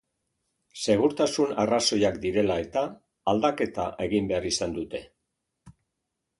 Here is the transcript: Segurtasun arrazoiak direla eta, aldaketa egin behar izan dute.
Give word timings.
Segurtasun 0.85 1.51
arrazoiak 1.65 2.17
direla 2.25 2.57
eta, 2.65 2.85
aldaketa 3.35 3.87
egin 4.09 4.33
behar 4.35 4.51
izan 4.55 4.77
dute. 4.81 5.07